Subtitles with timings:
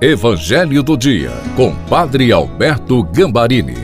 [0.00, 3.74] Evangelho do Dia, com Padre Alberto Gambarini.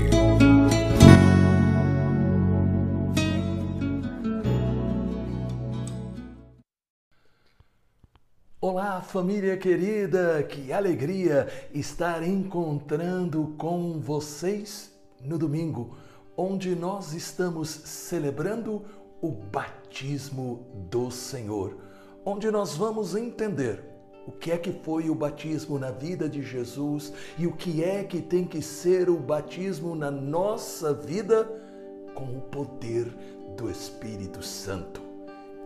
[8.60, 15.96] Olá, família querida, que alegria estar encontrando com vocês no domingo,
[16.36, 18.84] onde nós estamos celebrando
[19.20, 21.76] o batismo do Senhor,
[22.24, 23.93] onde nós vamos entender
[24.26, 28.04] o que é que foi o batismo na vida de Jesus e o que é
[28.04, 31.50] que tem que ser o batismo na nossa vida
[32.14, 33.06] com o poder
[33.56, 35.02] do Espírito Santo.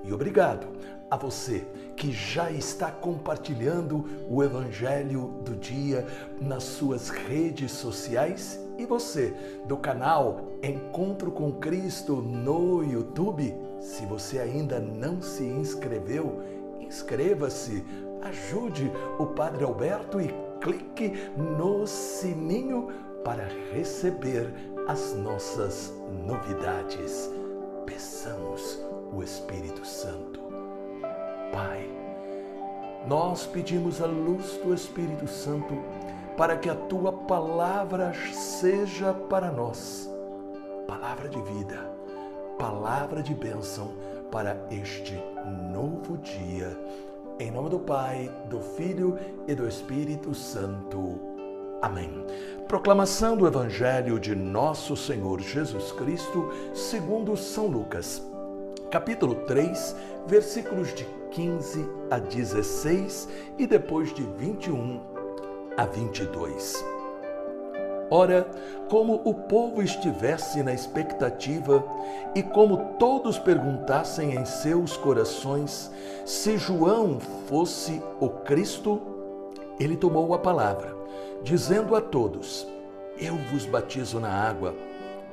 [0.04, 0.66] E obrigado
[1.10, 1.66] a você
[1.96, 6.06] que já está compartilhando o Evangelho do Dia
[6.40, 9.34] nas suas redes sociais e você
[9.66, 13.54] do canal Encontro com Cristo no YouTube.
[13.80, 16.40] Se você ainda não se inscreveu,
[16.88, 17.84] inscreva-se,
[18.22, 22.88] ajude o Padre Alberto e clique no sininho
[23.24, 24.52] para receber
[24.88, 25.92] as nossas
[26.26, 27.30] novidades.
[27.84, 30.40] Peçamos o Espírito Santo.
[31.52, 31.88] Pai,
[33.06, 35.74] nós pedimos a luz do Espírito Santo
[36.36, 40.08] para que a tua palavra seja para nós
[40.86, 41.90] palavra de vida,
[42.58, 43.92] palavra de bênção
[44.30, 45.14] para este
[45.72, 46.76] novo dia.
[47.40, 51.20] Em nome do Pai, do Filho e do Espírito Santo.
[51.80, 52.24] Amém.
[52.66, 58.22] Proclamação do Evangelho de Nosso Senhor Jesus Cristo, segundo São Lucas,
[58.90, 59.94] capítulo 3,
[60.26, 65.00] versículos de 15 a 16 e depois de 21
[65.76, 66.97] a 22.
[68.10, 68.46] Ora,
[68.88, 71.84] como o povo estivesse na expectativa
[72.34, 75.90] e como todos perguntassem em seus corações
[76.24, 79.00] se João fosse o Cristo,
[79.78, 80.96] ele tomou a palavra,
[81.42, 82.66] dizendo a todos:
[83.18, 84.74] Eu vos batizo na água,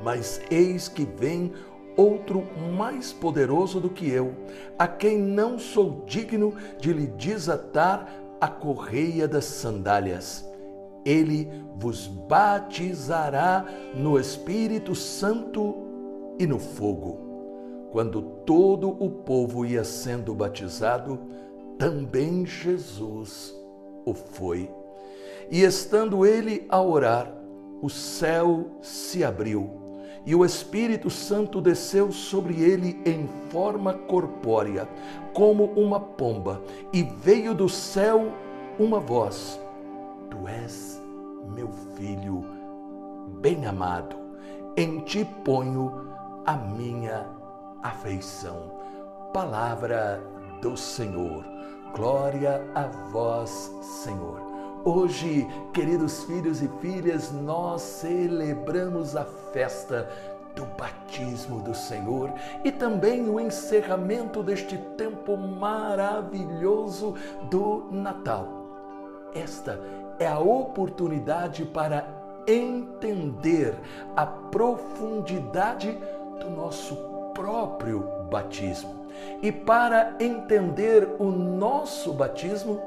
[0.04, 1.54] mas eis que vem
[1.96, 2.44] outro
[2.78, 4.34] mais poderoso do que eu,
[4.78, 8.10] a quem não sou digno de lhe desatar
[8.40, 10.46] a correia das sandálias.
[11.06, 15.76] Ele vos batizará no Espírito Santo
[16.40, 17.90] e no fogo.
[17.92, 21.20] Quando todo o povo ia sendo batizado,
[21.78, 23.54] também Jesus
[24.06, 24.70] o foi.
[25.50, 27.32] E estando ele a orar,
[27.82, 29.86] o céu se abriu
[30.26, 34.90] e o Espírito Santo desceu sobre ele em forma corpórea,
[35.34, 38.34] como uma pomba, e veio do céu
[38.80, 39.60] uma voz:
[40.32, 41.05] Tu és
[41.48, 42.44] meu filho
[43.42, 44.16] bem amado,
[44.76, 46.10] em ti ponho
[46.46, 47.26] a minha
[47.82, 48.72] afeição.
[49.34, 50.22] Palavra
[50.62, 51.44] do Senhor.
[51.94, 53.72] Glória a vós,
[54.04, 54.42] Senhor.
[54.84, 60.10] Hoje, queridos filhos e filhas, nós celebramos a festa
[60.56, 67.16] do batismo do Senhor e também o encerramento deste tempo maravilhoso
[67.50, 68.48] do Natal.
[69.34, 69.80] Esta
[70.20, 72.08] é a oportunidade para
[72.48, 73.74] entender
[74.16, 75.98] a profundidade
[76.40, 76.96] do nosso
[77.34, 79.06] próprio batismo.
[79.42, 82.82] E para entender o nosso batismo,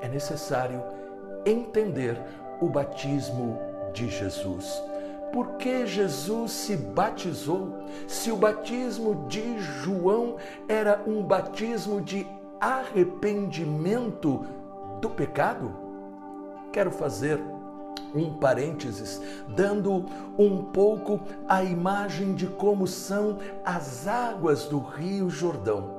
[0.00, 0.82] é necessário
[1.44, 2.20] entender
[2.60, 3.58] o batismo
[3.92, 4.82] de Jesus.
[5.32, 7.74] Por que Jesus se batizou?
[8.06, 10.36] Se o batismo de João
[10.68, 12.26] era um batismo de
[12.60, 14.46] arrependimento
[15.00, 15.85] do pecado?
[16.76, 17.42] Quero fazer
[18.14, 20.04] um parênteses, dando
[20.38, 25.90] um pouco a imagem de como são as águas do Rio Jordão.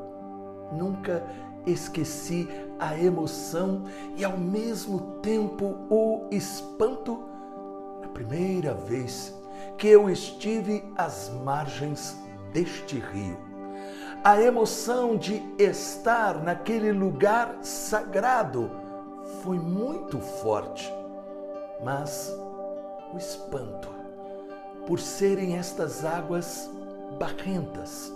[0.72, 1.24] Nunca
[1.66, 3.86] esqueci a emoção
[4.16, 7.24] e ao mesmo tempo o espanto
[8.00, 9.34] na primeira vez
[9.80, 12.16] que eu estive às margens
[12.54, 13.40] deste rio.
[14.24, 18.86] A emoção de estar naquele lugar sagrado
[19.44, 20.92] foi muito forte,
[21.84, 22.34] mas
[23.14, 23.90] o espanto
[24.86, 26.70] por serem estas águas
[27.20, 28.12] barrentas.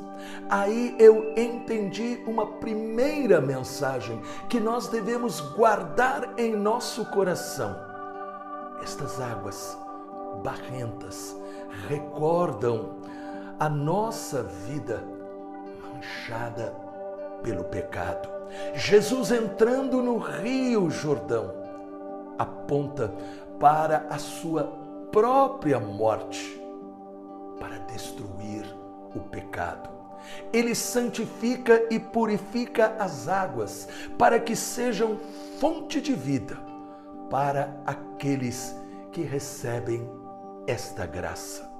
[0.49, 7.75] Aí eu entendi uma primeira mensagem que nós devemos guardar em nosso coração.
[8.81, 9.77] Estas águas
[10.43, 11.35] barrentas
[11.87, 13.01] recordam
[13.59, 15.03] a nossa vida
[15.93, 16.90] manchada
[17.43, 18.29] pelo pecado.
[18.73, 21.53] Jesus entrando no Rio Jordão
[22.37, 23.13] aponta
[23.59, 24.63] para a sua
[25.11, 26.59] própria morte,
[27.59, 28.65] para destruir
[29.15, 29.89] o pecado.
[30.53, 33.87] Ele santifica e purifica as águas
[34.17, 35.17] para que sejam
[35.59, 36.57] fonte de vida,
[37.29, 38.75] para aqueles
[39.11, 40.09] que recebem
[40.67, 41.70] esta graça.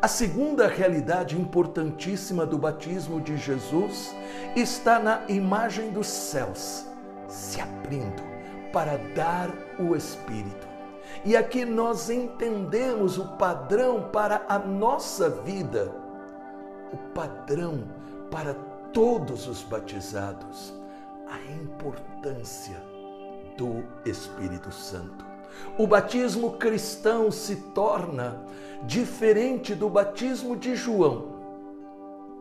[0.00, 4.14] A segunda realidade importantíssima do batismo de Jesus
[4.56, 6.86] está na imagem dos céus
[7.28, 8.22] se abrindo
[8.72, 10.68] para dar o Espírito.
[11.24, 15.92] E aqui nós entendemos o padrão para a nossa vida,
[16.92, 17.84] o padrão
[18.30, 18.54] para
[18.92, 20.72] todos os batizados,
[21.28, 22.76] a importância
[23.56, 25.29] do Espírito Santo.
[25.78, 28.44] O batismo cristão se torna
[28.82, 31.26] diferente do batismo de João,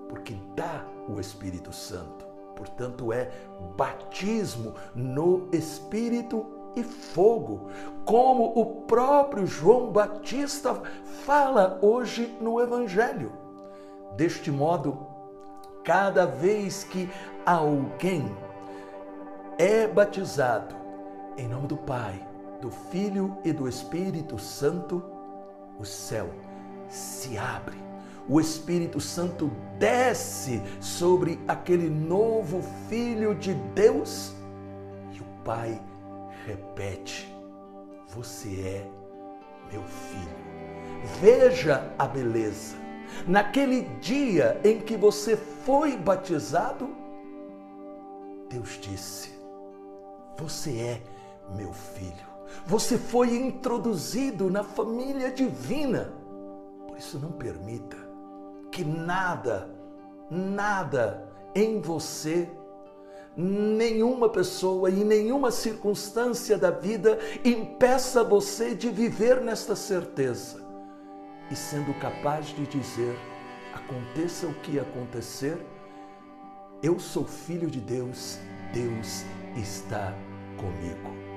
[0.07, 2.27] porque dá o Espírito Santo.
[2.55, 3.31] Portanto, é
[3.77, 6.45] batismo no Espírito
[6.75, 7.69] e fogo,
[8.05, 10.81] como o próprio João Batista
[11.25, 13.31] fala hoje no Evangelho.
[14.15, 15.07] Deste modo,
[15.83, 17.09] cada vez que
[17.45, 18.35] alguém
[19.57, 20.75] é batizado
[21.37, 22.28] em nome do Pai,
[22.61, 25.03] do Filho e do Espírito Santo,
[25.79, 26.29] o céu
[26.89, 27.77] se abre.
[28.27, 34.33] O Espírito Santo desce sobre aquele novo Filho de Deus
[35.11, 35.81] e o Pai
[36.45, 37.33] repete:
[38.09, 38.87] Você é
[39.71, 40.49] meu filho.
[41.19, 42.77] Veja a beleza.
[43.27, 46.95] Naquele dia em que você foi batizado,
[48.49, 49.31] Deus disse:
[50.37, 51.01] Você é
[51.55, 52.29] meu filho.
[52.65, 56.13] Você foi introduzido na família divina.
[56.87, 57.97] Por isso, não permita
[58.71, 59.69] que nada,
[60.29, 62.49] nada em você,
[63.35, 70.69] nenhuma pessoa e nenhuma circunstância da vida impeça você de viver nesta certeza
[71.49, 73.17] e sendo capaz de dizer:
[73.73, 75.57] aconteça o que acontecer,
[76.81, 78.39] eu sou filho de Deus,
[78.73, 79.23] Deus
[79.55, 80.13] está
[80.57, 81.28] comigo.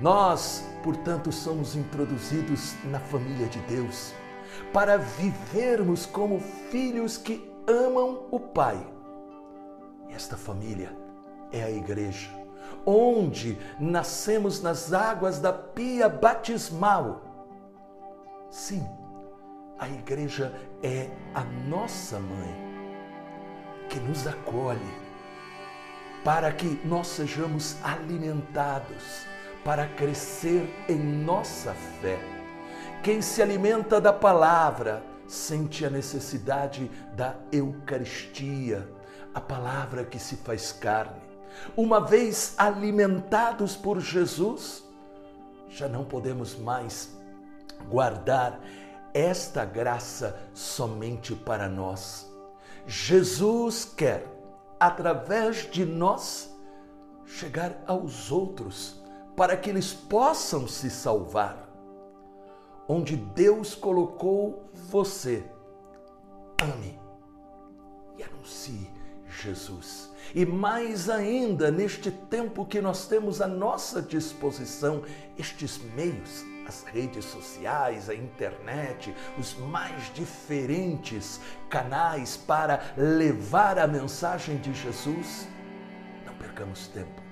[0.00, 4.14] Nós, portanto, somos introduzidos na família de Deus
[4.72, 6.40] para vivermos como
[6.70, 8.78] filhos que amam o Pai.
[10.08, 10.96] Esta família
[11.50, 12.30] é a igreja,
[12.86, 17.22] onde nascemos nas águas da pia batismal.
[18.50, 18.86] Sim,
[19.78, 22.54] a igreja é a nossa mãe,
[23.88, 25.08] que nos acolhe
[26.24, 29.26] para que nós sejamos alimentados
[29.68, 32.18] para crescer em nossa fé.
[33.02, 38.90] Quem se alimenta da palavra sente a necessidade da Eucaristia,
[39.34, 41.20] a palavra que se faz carne.
[41.76, 44.82] Uma vez alimentados por Jesus,
[45.68, 47.14] já não podemos mais
[47.90, 48.58] guardar
[49.12, 52.26] esta graça somente para nós.
[52.86, 54.26] Jesus quer,
[54.80, 56.58] através de nós,
[57.26, 59.06] chegar aos outros
[59.38, 61.68] para que eles possam se salvar.
[62.88, 65.44] Onde Deus colocou você,
[66.60, 66.98] ame
[68.16, 68.90] e anuncie
[69.40, 70.12] Jesus.
[70.34, 75.04] E mais ainda, neste tempo que nós temos à nossa disposição,
[75.38, 84.56] estes meios, as redes sociais, a internet, os mais diferentes canais para levar a mensagem
[84.56, 85.46] de Jesus,
[86.26, 87.22] não percamos tempo.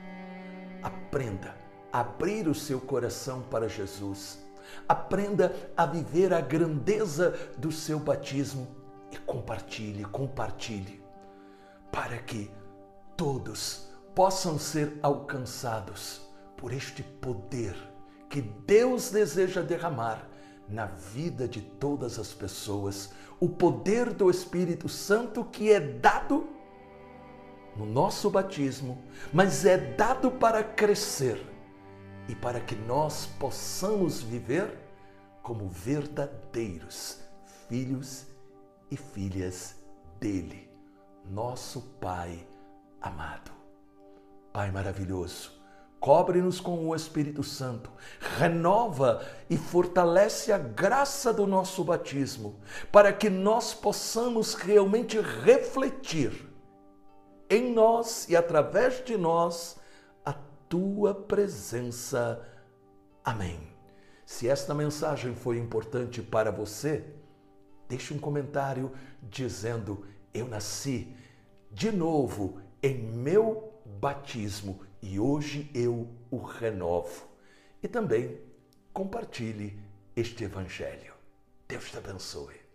[0.81, 1.56] Aprenda
[2.01, 4.39] abrir o seu coração para Jesus.
[4.87, 8.69] Aprenda a viver a grandeza do seu batismo
[9.11, 11.03] e compartilhe, compartilhe,
[11.91, 12.51] para que
[13.17, 16.21] todos possam ser alcançados
[16.55, 17.75] por este poder
[18.29, 20.29] que Deus deseja derramar
[20.69, 26.47] na vida de todas as pessoas, o poder do Espírito Santo que é dado
[27.75, 31.56] no nosso batismo, mas é dado para crescer
[32.29, 34.77] e para que nós possamos viver
[35.43, 37.21] como verdadeiros
[37.69, 38.27] filhos
[38.91, 39.77] e filhas
[40.19, 40.69] dele,
[41.25, 42.47] nosso Pai
[43.01, 43.51] amado.
[44.53, 45.53] Pai maravilhoso,
[46.01, 47.91] cobre-nos com o Espírito Santo,
[48.39, 52.59] renova e fortalece a graça do nosso batismo,
[52.91, 56.47] para que nós possamos realmente refletir
[57.49, 59.77] em nós e através de nós
[60.69, 62.45] tua presença.
[63.25, 63.59] Amém.
[64.25, 67.05] Se esta mensagem foi importante para você,
[67.89, 68.93] deixe um comentário
[69.23, 70.05] dizendo:
[70.35, 71.15] Eu nasci
[71.71, 77.29] de novo em meu batismo e hoje eu o renovo.
[77.83, 78.41] E também
[78.93, 79.79] compartilhe
[80.15, 81.15] este evangelho.
[81.69, 82.66] Deus te abençoe.